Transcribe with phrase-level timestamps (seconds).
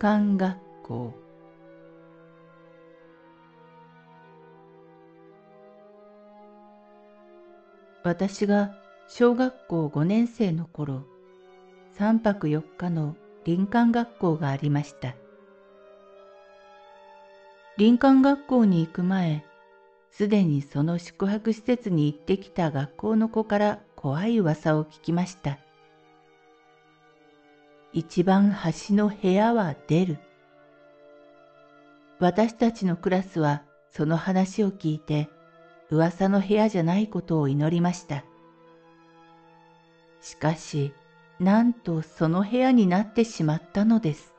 [0.00, 1.14] 林間学校
[8.02, 8.74] 私が
[9.08, 11.02] 小学校5年生の頃
[11.98, 13.14] 3泊4日の
[13.44, 15.14] 林間学校がありました。
[17.76, 19.44] 林間学校に行く前
[20.10, 25.58] すでにその宿泊施設に行ってきた学校の子から怖い噂を聞きました。
[27.92, 30.18] 一番端の部屋は出る。
[32.20, 35.28] 私たちのクラスはその話を聞いて
[35.90, 38.24] 噂の部屋じゃないことを祈りました。
[40.20, 40.92] しかし、
[41.40, 44.34] なんとその部屋になってしまったのです。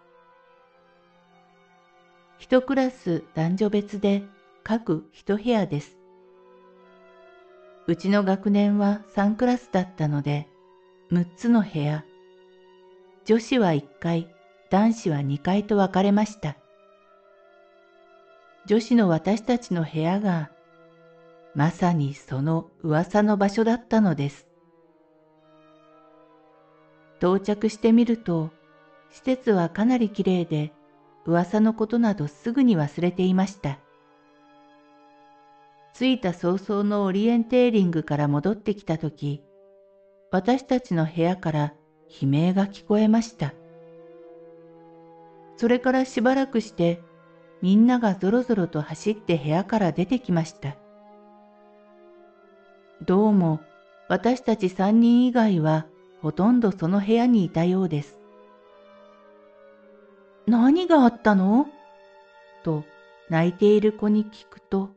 [2.38, 4.24] 一クラス男女別で
[4.64, 5.98] 各一部屋です。
[7.88, 10.48] うちの学年は3クラスだったので、
[11.12, 12.06] 6つの部屋、
[13.32, 14.28] 女子は1階、
[14.70, 16.58] 男子は2階と分かれました。
[18.66, 20.52] 女子の私たちの部屋が、
[21.56, 24.48] まさにその噂の場所だったのです。
[27.20, 28.52] 到着してみると、
[29.10, 30.73] 施設はかなりきれいで、
[31.26, 33.80] 噂のことなどすぐに忘れていました。
[35.94, 39.42] 着いた早々のオリエンテーリングから戻ってきたとき、
[40.32, 41.73] 私たちの部屋から
[42.20, 43.54] 悲鳴が聞こえました。
[45.58, 47.02] それからしばらくして
[47.61, 50.76] みんながぞろぞろと走って部屋から出てきました。
[53.05, 53.61] どうも
[54.10, 55.86] 私たち三人以外は
[56.22, 58.17] ほとんどその部屋にいたようです。
[60.48, 61.67] 何があったの？
[62.64, 62.83] と
[63.30, 64.89] 泣いている子に聞くと、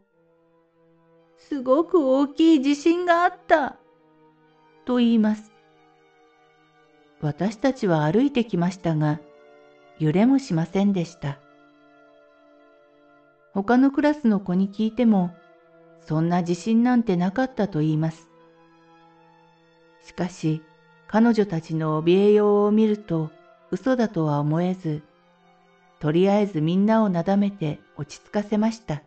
[1.39, 3.77] すごく大きい地震があった。
[4.85, 5.54] と言います。
[7.25, 9.19] 私たちは歩いてきましたが、
[9.99, 11.39] 揺れもしませんでした。
[13.55, 15.35] 他のクラスの子に聞いても、
[16.03, 18.29] そんな自信なんてなかったと言います。
[20.05, 20.61] しかし、
[21.07, 23.31] 彼女たちの怯えようを見ると
[23.71, 25.03] 嘘だとは思えず、
[26.01, 29.03] とりあえずみんなをなだめて落ち着かせました。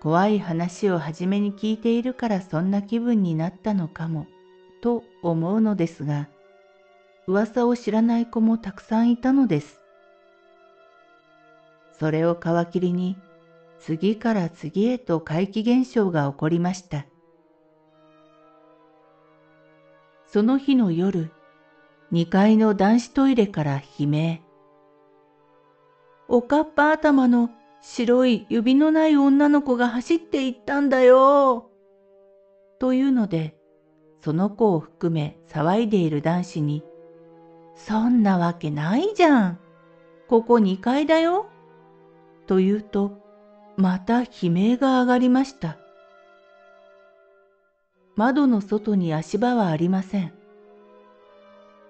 [0.00, 4.26] 怖い話を初めに聞いているからそんな気分になったのかも。
[4.82, 6.28] と思うのですが、
[7.26, 9.80] 噂を知らない子もたくさんいたのです。
[11.98, 13.16] それを皮切りに、
[13.78, 17.06] 次から次へと怪奇現象が起こりました。
[20.26, 21.30] その日の夜、
[22.10, 24.40] 2階の男子トイレから悲鳴。
[26.26, 27.50] おかっぱ頭の
[27.82, 31.70] 白い指のない女の子が走っていったんだよ。
[32.80, 33.61] というので、
[34.22, 36.84] その子を含め騒いでいる男子に、
[37.74, 39.58] そんなわけないじゃん。
[40.28, 41.46] ここ2階だよ。
[42.46, 43.18] と言うと、
[43.76, 45.76] また悲鳴が上がりました。
[48.14, 50.32] 窓の外に足場はありません。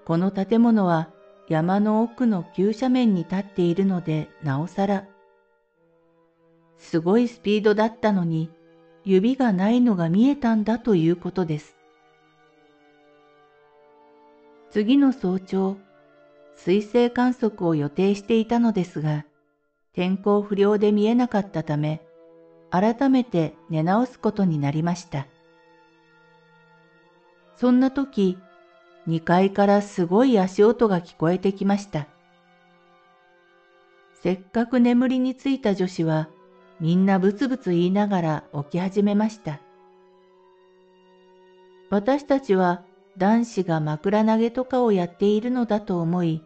[0.06, 1.10] この建物は
[1.48, 5.04] 山の奥の急斜面に立っているのでなおさら。
[6.78, 8.50] すごいスピードだったのに
[9.04, 11.81] 指がないのが見えたんだということです。
[14.72, 15.76] 次の早朝、
[16.56, 19.26] 水星観測を予定していたのですが、
[19.92, 22.00] 天候不良で見えなかったため、
[22.70, 25.26] 改めて寝直すことになりました。
[27.56, 28.38] そんな時、
[29.06, 32.06] 2階からすごい足音が聞こえてきました。
[34.22, 36.30] せっかく眠りについた女子は、
[36.80, 39.60] みんなブツブツ言いながら起き始めました。
[41.90, 42.86] 私たちは
[43.16, 46.42] 男子が枕投げとかをやっているのだと思い、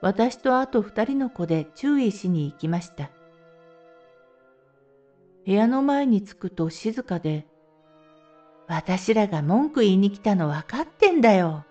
[0.00, 3.10] 私とあと二人の子で注意しに行きました。
[5.46, 7.46] 部屋の前に着くと静かで、
[8.66, 11.64] 私らが文句言いに来たの分かってんだよ。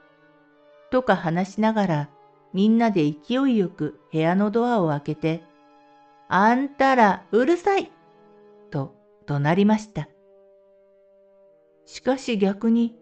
[0.89, 2.09] とか話しながら、
[2.54, 5.44] みんなで勢いよく部屋のドアを開けて、
[6.27, 7.92] あんたらうるさい
[8.71, 8.95] と
[9.27, 10.09] 怒鳴りました。
[11.86, 12.95] しかし逆に、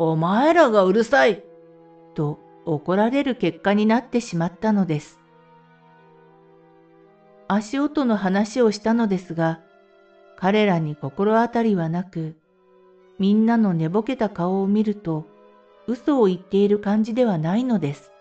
[0.00, 1.42] お前らがうるさい
[2.14, 5.18] と怒られる結果になってしまったのです。
[7.48, 9.60] 足音の話をしたのですが、
[10.36, 12.36] 彼らに心当たりはなく、
[13.18, 15.26] みんなの寝ぼけた顔を見ると、
[15.88, 18.12] 嘘を言っている感じではないのです。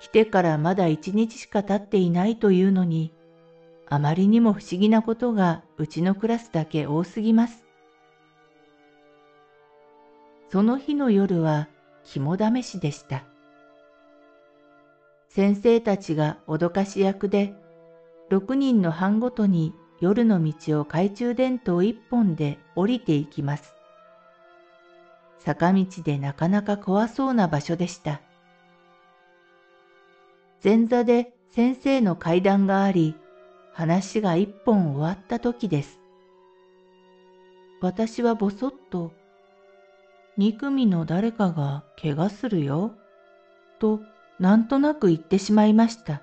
[0.00, 3.12] 来てからまだ一日しか経っていないというのに、
[3.88, 7.67] あまりにも不思議なことがうちのクラスだけ多すぎます。
[10.50, 11.68] その日の夜は
[12.04, 13.24] 肝試しでした。
[15.28, 17.54] 先生たちが脅かし役で、
[18.30, 23.74] 6人の班ごとに夜の道を懐中電灯一本で降りていきます。
[25.38, 28.20] 坂道でなかなか怖そうな場所でした。
[30.64, 33.14] 前座で先生の階段があり、
[33.72, 36.00] 話が一本終わった時です。
[37.80, 39.12] 私はぼそっと、
[40.38, 42.92] 二組の誰かが怪我するよ、
[43.80, 44.00] と
[44.38, 46.22] なんとなく言ってしまいました。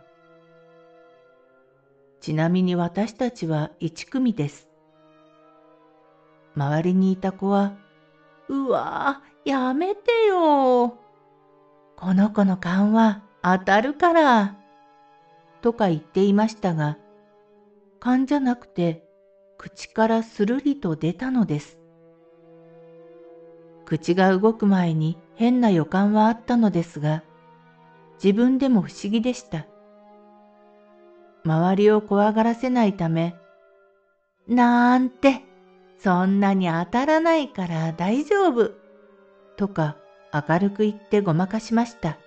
[2.22, 4.70] ちなみに私たちは一組です。
[6.56, 7.74] 周りにいた子は、
[8.48, 10.98] うわぁ、やめてよ。
[11.98, 14.56] この子の勘は当たるから。
[15.62, 16.98] とか言っていましたが、
[18.00, 19.04] 勘じゃなくて
[19.58, 21.85] 口からするりと出たのです。
[23.86, 27.24] 口が動く前に変な予感はあったのですが、
[28.24, 29.68] 自分でも不思議でした。
[31.44, 33.36] 周りを怖がらせないため、
[34.48, 35.42] なんて、
[36.00, 38.72] そんなに当たらないから大丈夫、
[39.58, 39.98] とか
[40.34, 42.18] 明るく言ってごまかしました。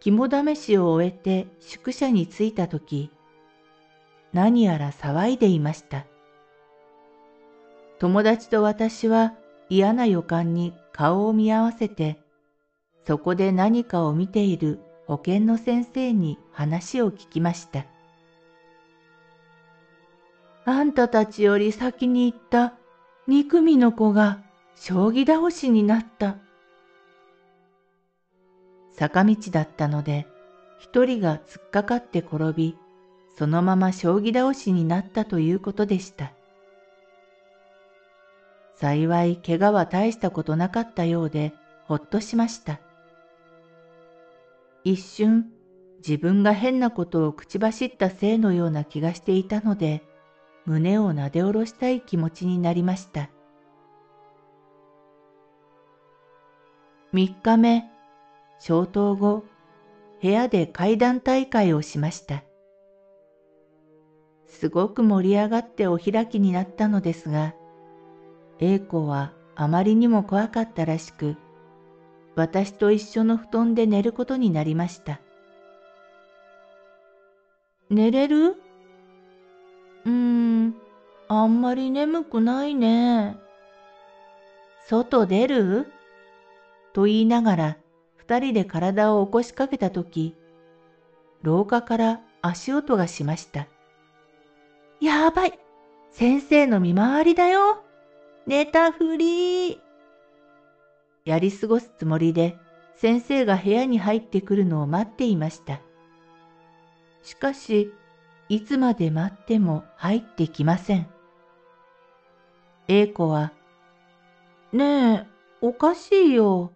[0.00, 3.10] 肝試しを終えて宿舎に着いたとき、
[4.32, 6.06] 何やら騒いでいました。
[7.98, 9.34] 友達と私は
[9.68, 12.20] 嫌な予感に顔を見合わせて、
[13.06, 17.86] そこで何かを見ている保健の先生に話を聞きました。
[20.64, 22.74] あんたたちより先に行った
[23.26, 24.42] 二組の子が
[24.76, 26.36] 将棋倒しになった。
[28.92, 30.26] 坂道だったので、
[30.78, 32.76] 一人が突っかかって転び、
[33.36, 36.32] そのまま将棋倒しになったということでした。
[38.80, 41.52] 幸い怪我は大したことなかったようで、
[41.86, 42.78] ほっとしました。
[44.84, 45.50] 一瞬、
[45.98, 50.04] 自分が変なことを口走ったせいのような気がしていたので、
[50.64, 53.30] 胸をなで下ろしたい気持ちになりました。
[57.12, 57.90] 三日目、
[58.60, 59.44] 消灯後、
[60.22, 62.44] 部屋で階談大会をしました。
[64.46, 67.54] すごく盛り上がってお開きになったのですが、
[68.60, 71.36] 英子はあまりにも怖かったらしく、
[72.34, 75.20] 私と一緒の布団で寝ることになりました。
[77.90, 78.50] 寝れる？
[78.50, 80.74] うーん、
[81.28, 83.36] あんまり眠くないね。
[84.86, 85.92] 外出る？
[86.92, 87.76] と言いながら
[88.16, 90.34] 二人で体を起こしかけたとき、
[91.42, 93.66] 廊下から足音がしました。
[95.00, 95.58] やばい
[96.10, 97.82] 先生の見回りだよ
[98.48, 99.78] 寝たふり
[101.26, 102.56] やり過ごすつもりで
[102.96, 105.82] 先生が部屋に入ってくるのを待っていました。
[107.22, 107.92] しかし、
[108.48, 111.06] いつまで待っても入ってきません。
[112.88, 113.52] A 子は、
[114.72, 115.26] ねえ、
[115.60, 116.72] おかしいよ、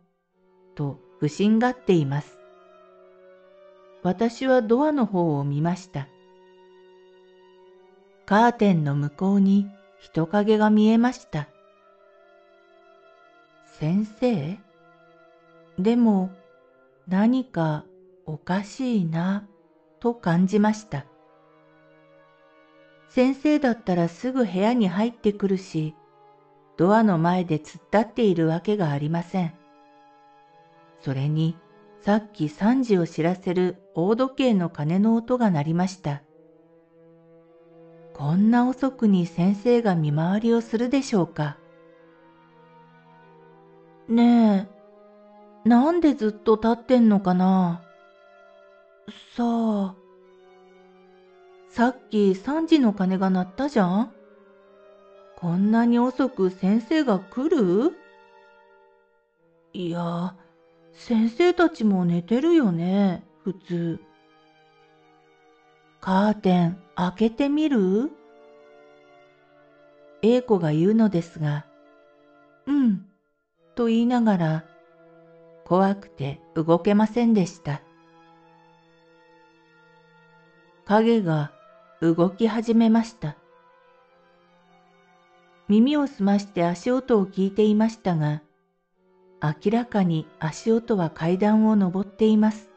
[0.75, 2.39] と不審がっています。
[4.03, 6.07] 私はドアの方を見ました。
[8.27, 11.49] カーテンの向こうに人影が見えました。
[13.73, 14.59] 先生？
[15.79, 16.31] でも
[17.09, 17.85] 何か
[18.27, 19.47] おかしいな
[19.99, 21.07] と感じました。
[23.09, 25.95] 先生だったらすぐ部屋に入ってくるし、
[26.77, 29.55] ドアの前で突っ立っているわけがありません。
[31.01, 31.57] それに、
[32.01, 36.23] さっき3時を知らせる大時計の鐘の音が鳴りました。
[38.15, 41.59] こんな遅くに先生が見回りをするでしょうか。
[44.13, 44.69] ね
[45.65, 47.81] え、なんでずっと立ってんのかな？
[49.35, 49.95] さあ、
[51.71, 54.13] さっき3時の鐘が鳴ったじゃん？
[55.37, 57.97] こんなに遅く先生が来る？
[59.73, 60.35] いや、
[60.93, 63.99] 先生たちも寝てるよね、普通。
[66.03, 68.11] カーテン開けてみる
[70.21, 71.65] ？A 子が言うのですが、
[72.67, 73.07] うん、
[73.75, 74.65] と言いながら、
[75.65, 77.81] 怖くて動けませんでした。
[80.85, 81.53] 影が
[82.01, 83.37] 動き始めました。
[85.69, 88.43] 耳を澄まして足音を聞いていましたが、
[89.43, 92.69] 明らかに足音は階段を登っています。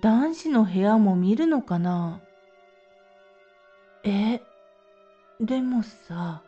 [0.00, 2.20] 男子の部屋も見るのかな？
[4.04, 4.42] え、
[5.40, 6.42] でもさ、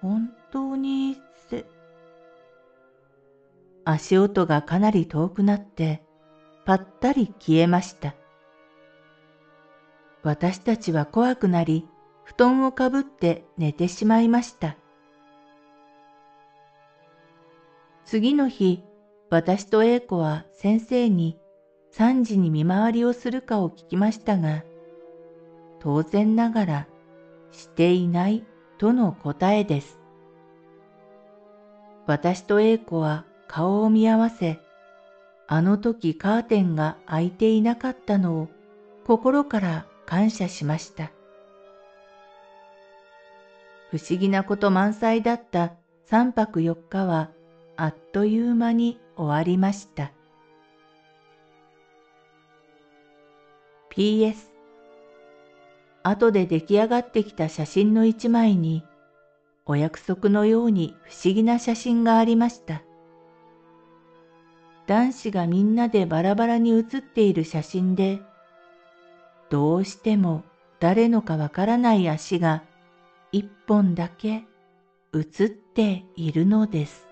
[0.00, 1.16] 本当に
[1.48, 1.64] せ、
[3.84, 6.04] 足音がかなり遠くなって、
[6.66, 8.14] ぱったり消えました。
[10.22, 11.88] 私たちは怖くなり、
[12.24, 14.76] 布団をかぶって寝てしまいました。
[18.04, 18.84] 次の日、
[19.30, 21.38] 私と英子は先生に
[21.94, 24.64] 3時に見回りをするかを聞きましたが、
[25.80, 26.88] 当然ながら
[27.50, 28.44] していない
[28.76, 30.01] との答えです。
[32.06, 34.58] 私と英子は顔を見合わせ、
[35.46, 38.48] あの時カーテンが開いていなかったのを
[39.06, 41.12] 心から感謝しました。
[43.90, 45.74] 不思議なこと満載だった
[46.10, 47.30] 3泊4日は
[47.76, 50.12] あっという間に終わりました。
[53.90, 54.50] PS
[56.02, 58.82] 後で出来上がってきた写真の一枚に
[59.64, 62.82] お約束のように不思議な写真がありました。
[64.86, 68.20] 男子がみんなでバラバラに写っている写真で、
[69.50, 70.42] どうしても
[70.80, 72.64] 誰のかわからない足が
[73.30, 74.44] 一本だけ
[75.12, 77.11] 写っているのです。